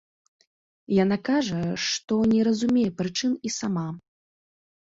Яна 1.03 1.17
кажа, 1.29 1.59
што 1.89 2.19
не 2.33 2.41
разумее 2.49 2.89
прычын 3.03 3.39
і 3.51 3.55
сама. 3.61 3.87